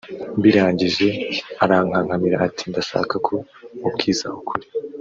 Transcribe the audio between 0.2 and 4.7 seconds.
Mbirangije arankankamira ati ‘Ndashaka ko kumbwiza ukuri